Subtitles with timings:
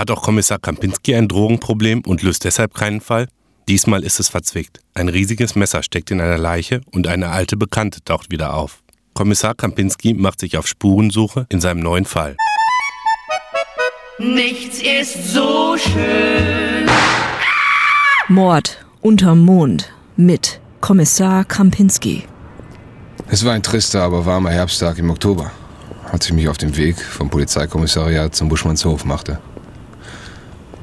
[0.00, 3.28] Hat auch Kommissar Kampinski ein Drogenproblem und löst deshalb keinen Fall?
[3.68, 4.80] Diesmal ist es verzwickt.
[4.94, 8.82] Ein riesiges Messer steckt in einer Leiche und eine alte Bekannte taucht wieder auf.
[9.12, 12.38] Kommissar Kampinski macht sich auf Spurensuche in seinem neuen Fall.
[14.18, 16.88] Nichts ist so schön.
[18.28, 22.24] Mord unterm Mond mit Kommissar Kampinski.
[23.28, 25.50] Es war ein trister, aber warmer Herbsttag im Oktober,
[26.10, 29.38] als ich mich auf dem Weg vom Polizeikommissariat zum Buschmannshof machte.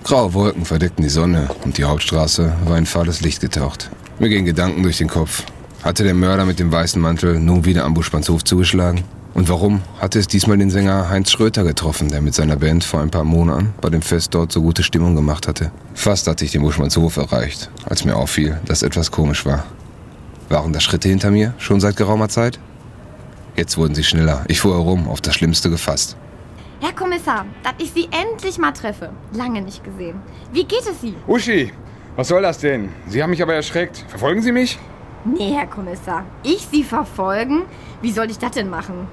[0.07, 3.89] Graue Wolken verdeckten die Sonne und die Hauptstraße war in fahles Licht getaucht.
[4.19, 5.43] Mir gingen Gedanken durch den Kopf.
[5.83, 9.03] Hatte der Mörder mit dem weißen Mantel nun wieder am Buschmannshof zugeschlagen?
[9.33, 13.01] Und warum hatte es diesmal den Sänger Heinz Schröter getroffen, der mit seiner Band vor
[13.01, 15.71] ein paar Monaten bei dem Fest dort so gute Stimmung gemacht hatte?
[15.93, 19.65] Fast hatte ich den Buschmannshof erreicht, als mir auffiel, dass etwas komisch war.
[20.47, 22.59] Waren da Schritte hinter mir, schon seit geraumer Zeit?
[23.57, 24.45] Jetzt wurden sie schneller.
[24.47, 26.15] Ich fuhr herum, auf das Schlimmste gefasst.
[26.79, 29.09] Herr Kommissar, dass ich Sie endlich mal treffe.
[29.33, 30.21] Lange nicht gesehen.
[30.51, 31.15] Wie geht es Sie?
[31.25, 31.71] Uschi,
[32.15, 32.89] was soll das denn?
[33.07, 34.05] Sie haben mich aber erschreckt.
[34.07, 34.77] Verfolgen Sie mich?
[35.25, 36.23] Nee, Herr Kommissar.
[36.43, 37.63] Ich Sie verfolgen?
[38.01, 39.07] Wie soll ich das denn machen?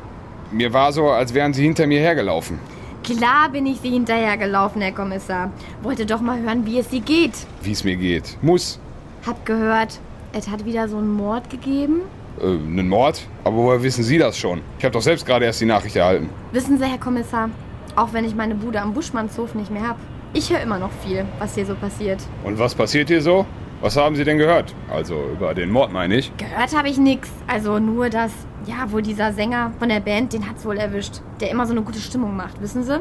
[0.52, 2.58] Mir war so, als wären Sie hinter mir hergelaufen.
[3.02, 5.50] Klar bin ich Sie hinterhergelaufen, Herr Kommissar.
[5.82, 7.32] Wollte doch mal hören, wie es Sie geht.
[7.62, 8.36] Wie es mir geht.
[8.42, 8.78] Muss.
[9.26, 10.00] Hab gehört,
[10.34, 12.02] es hat wieder so einen Mord gegeben.
[12.40, 13.26] Äh, einen Mord?
[13.44, 14.60] Aber woher wissen Sie das schon?
[14.78, 16.28] Ich habe doch selbst gerade erst die Nachricht erhalten.
[16.52, 17.50] Wissen Sie, Herr Kommissar,
[17.96, 19.96] auch wenn ich meine Bude am Buschmannshof nicht mehr hab,
[20.32, 22.20] ich höre immer noch viel, was hier so passiert.
[22.42, 23.46] Und was passiert hier so?
[23.80, 24.74] Was haben Sie denn gehört?
[24.90, 26.32] Also über den Mord meine ich.
[26.38, 27.28] Gehört habe ich nix.
[27.46, 28.32] Also nur, dass,
[28.66, 31.20] ja, wohl dieser Sänger von der Band, den hat's wohl erwischt.
[31.40, 33.00] Der immer so eine gute Stimmung macht, wissen Sie?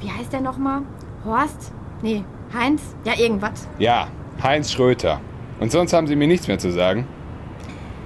[0.00, 0.82] Wie heißt der nochmal?
[1.24, 1.72] Horst?
[2.02, 2.82] Nee, Heinz?
[3.04, 3.66] Ja, irgendwas.
[3.78, 4.08] Ja,
[4.42, 5.20] Heinz Schröter.
[5.60, 7.06] Und sonst haben Sie mir nichts mehr zu sagen?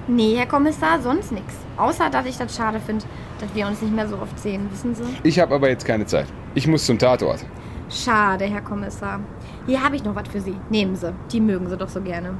[0.07, 1.53] Nee, Herr Kommissar, sonst nix.
[1.77, 3.05] Außer, dass ich das schade finde,
[3.39, 5.03] dass wir uns nicht mehr so oft sehen, wissen Sie?
[5.23, 6.27] Ich habe aber jetzt keine Zeit.
[6.55, 7.45] Ich muss zum Tatort.
[7.89, 9.19] Schade, Herr Kommissar.
[9.65, 10.55] Hier habe ich noch was für Sie.
[10.69, 11.13] Nehmen Sie.
[11.31, 12.33] Die mögen Sie doch so gerne.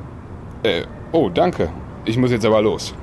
[0.63, 1.69] Äh, oh, danke.
[2.05, 2.93] Ich muss jetzt aber los.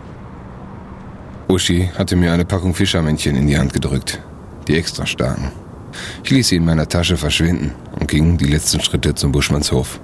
[1.48, 4.20] Uschi hatte mir eine Packung Fischermännchen in die Hand gedrückt.
[4.68, 5.50] Die extra starken.
[6.22, 10.00] Ich ließ sie in meiner Tasche verschwinden und ging die letzten Schritte zum Buschmannshof.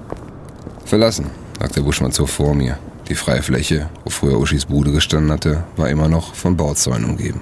[0.84, 1.30] Verlassen
[1.60, 2.78] lag der Buschmannshof vor mir.
[3.08, 7.40] Die freie Fläche, wo früher Uschis Bude gestanden hatte, war immer noch von Bauzäunen umgeben.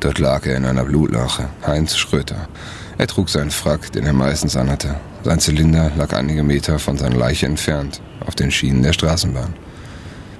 [0.00, 2.48] Dort lag er in einer Blutlache, Heinz Schröter.
[2.96, 4.94] Er trug seinen Frack, den er meistens anhatte.
[5.22, 9.54] Sein Zylinder lag einige Meter von seiner Leiche entfernt, auf den Schienen der Straßenbahn.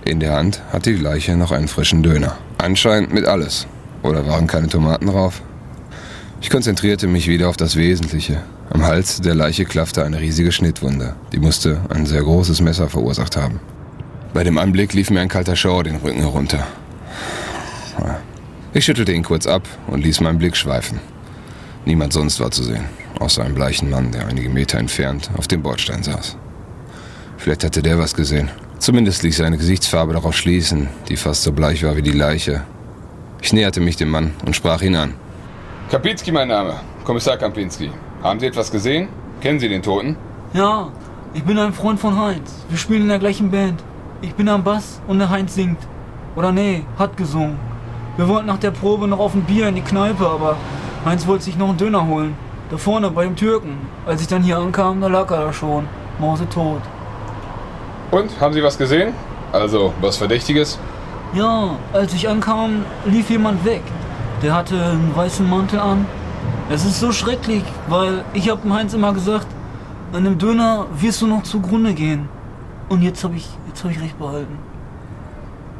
[0.06, 2.38] In der Hand hatte die Leiche noch einen frischen Döner.
[2.56, 3.66] Anscheinend mit alles.
[4.02, 5.42] Oder waren keine Tomaten drauf?
[6.40, 8.40] Ich konzentrierte mich wieder auf das Wesentliche.
[8.70, 11.14] Am Hals der Leiche klaffte eine riesige Schnittwunde.
[11.32, 13.60] Die musste ein sehr großes Messer verursacht haben.
[14.36, 16.66] Bei dem Anblick lief mir ein kalter Schauer den Rücken herunter.
[18.74, 21.00] Ich schüttelte ihn kurz ab und ließ meinen Blick schweifen.
[21.86, 22.84] Niemand sonst war zu sehen,
[23.18, 26.36] außer einem bleichen Mann, der einige Meter entfernt auf dem Bordstein saß.
[27.38, 28.50] Vielleicht hatte der was gesehen.
[28.78, 32.62] Zumindest ließ seine Gesichtsfarbe darauf schließen, die fast so bleich war wie die Leiche.
[33.40, 35.14] Ich näherte mich dem Mann und sprach ihn an.
[35.90, 36.74] Kapinski mein Name.
[37.04, 37.90] Kommissar Kapinski.
[38.22, 39.08] Haben Sie etwas gesehen?
[39.40, 40.14] Kennen Sie den Toten?
[40.52, 40.92] Ja,
[41.32, 42.66] ich bin ein Freund von Heinz.
[42.68, 43.82] Wir spielen in der gleichen Band.
[44.22, 45.78] Ich bin am Bass und der Heinz singt.
[46.36, 47.58] Oder nee, hat gesungen.
[48.16, 50.56] Wir wollten nach der Probe noch auf ein Bier in die Kneipe, aber
[51.04, 52.34] Heinz wollte sich noch einen Döner holen.
[52.70, 53.76] Da vorne bei dem Türken.
[54.06, 55.86] Als ich dann hier ankam, da lag er da schon.
[56.18, 56.80] Mausetot.
[58.10, 58.40] Und?
[58.40, 59.12] Haben Sie was gesehen?
[59.52, 60.78] Also, was Verdächtiges?
[61.34, 63.82] Ja, als ich ankam, lief jemand weg.
[64.42, 66.06] Der hatte einen weißen Mantel an.
[66.70, 69.46] Es ist so schrecklich, weil ich hab dem Heinz immer gesagt,
[70.12, 72.28] an dem Döner wirst du noch zugrunde gehen.
[72.88, 74.58] Und jetzt habe ich, jetzt hab ich recht behalten.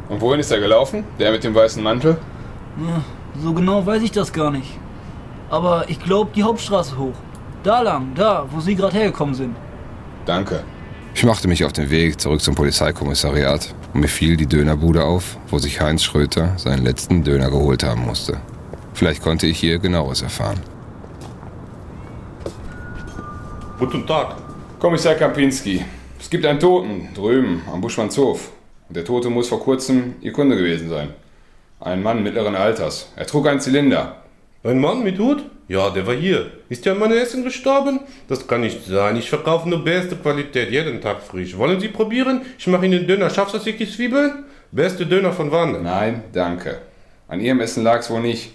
[0.09, 1.05] Und wohin ist er gelaufen?
[1.19, 2.19] Der mit dem weißen Mantel?
[2.79, 3.03] Ja,
[3.41, 4.79] so genau weiß ich das gar nicht.
[5.51, 7.15] Aber ich glaube die Hauptstraße hoch.
[7.63, 9.57] Da lang, da, wo Sie gerade hergekommen sind.
[10.25, 10.63] Danke.
[11.15, 15.39] Ich machte mich auf den Weg zurück zum Polizeikommissariat und mir fiel die Dönerbude auf,
[15.49, 18.39] wo sich Heinz Schröter seinen letzten Döner geholt haben musste.
[18.93, 20.61] Vielleicht konnte ich hier genaues erfahren.
[23.79, 24.37] Guten Tag.
[24.79, 25.85] Kommissar Kampinski.
[26.27, 28.51] Es gibt einen Toten drüben am Buschmannshof.
[28.89, 31.11] Und der Tote muss vor kurzem Ihr Kunde gewesen sein.
[31.79, 33.13] Ein Mann mittleren Alters.
[33.15, 34.23] Er trug einen Zylinder.
[34.65, 35.45] Ein Mann mit Hut?
[35.69, 36.51] Ja, der war hier.
[36.69, 38.01] Ist ja an meinem Essen gestorben?
[38.27, 39.15] Das kann nicht sein.
[39.15, 41.57] Ich verkaufe nur beste Qualität, jeden Tag frisch.
[41.57, 42.41] Wollen Sie probieren?
[42.59, 44.47] Ich mache Ihnen Döner scharfsassige Zwiebeln.
[44.73, 45.81] Beste Döner von Wanne.
[45.81, 46.79] Nein, danke.
[47.29, 48.51] An Ihrem Essen lag es wohl nicht.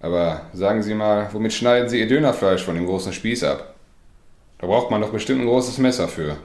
[0.00, 3.76] Aber sagen Sie mal, womit schneiden Sie Ihr Dönerfleisch von dem großen Spieß ab?
[4.58, 6.36] Da braucht man doch bestimmt ein großes Messer für.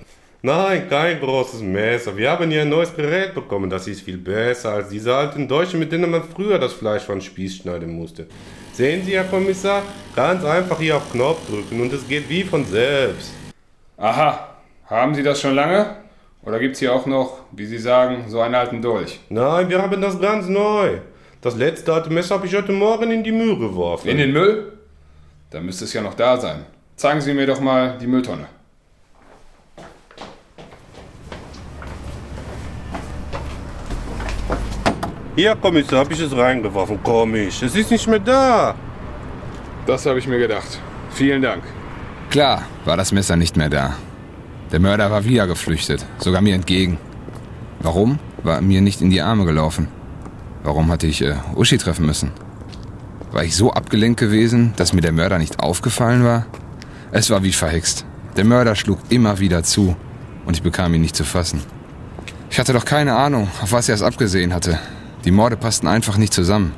[0.43, 2.17] Nein, kein großes Messer.
[2.17, 3.69] Wir haben hier ein neues Gerät bekommen.
[3.69, 7.21] Das ist viel besser als diese alten Deutschen, mit denen man früher das Fleisch von
[7.21, 8.25] Spieß schneiden musste.
[8.73, 9.83] Sehen Sie, Herr Kommissar,
[10.15, 13.33] ganz einfach hier auf Knopf drücken und es geht wie von selbst.
[13.97, 14.55] Aha,
[14.87, 15.97] haben Sie das schon lange?
[16.43, 19.19] Oder gibt's hier auch noch, wie Sie sagen, so einen alten Dolch?
[19.29, 21.01] Nein, wir haben das ganz neu.
[21.41, 24.07] Das letzte alte Messer habe ich heute Morgen in die Müll geworfen.
[24.07, 24.73] In den Müll?
[25.51, 26.65] Da müsste es ja noch da sein.
[26.95, 28.47] Zeigen Sie mir doch mal die Mülltonne.
[35.35, 37.01] Hier, Kommissar, habe ich es reingeworfen.
[37.03, 38.75] Komisch, es ist nicht mehr da.
[39.85, 40.79] Das habe ich mir gedacht.
[41.11, 41.63] Vielen Dank.
[42.29, 43.95] Klar war das Messer nicht mehr da.
[44.71, 46.97] Der Mörder war wieder geflüchtet, sogar mir entgegen.
[47.79, 49.87] Warum war er mir nicht in die Arme gelaufen?
[50.63, 52.31] Warum hatte ich äh, Uschi treffen müssen?
[53.31, 56.45] War ich so abgelenkt gewesen, dass mir der Mörder nicht aufgefallen war?
[57.11, 58.05] Es war wie verhext.
[58.35, 59.95] Der Mörder schlug immer wieder zu
[60.45, 61.61] und ich bekam ihn nicht zu fassen.
[62.49, 64.77] Ich hatte doch keine Ahnung, auf was er es abgesehen hatte.
[65.25, 66.73] Die Morde passten einfach nicht zusammen.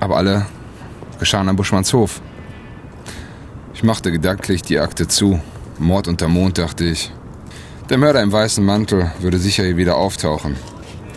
[0.00, 0.46] Aber alle
[1.18, 2.20] geschahen am Buschmannshof.
[3.74, 5.40] Ich machte gedanklich die Akte zu.
[5.78, 7.12] Mord unter Mond, dachte ich.
[7.90, 10.56] Der Mörder im weißen Mantel würde sicher hier wieder auftauchen.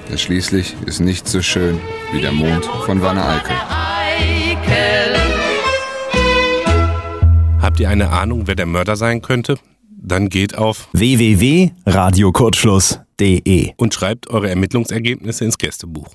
[0.10, 1.80] Denn schließlich ist nichts so schön
[2.12, 3.56] wie der Mond von Wanne Eickel.
[7.62, 9.58] Habt ihr eine Ahnung, wer der Mörder sein könnte?
[9.90, 16.10] Dann geht auf www.radiokurzschluss.de und schreibt eure Ermittlungsergebnisse ins Gästebuch.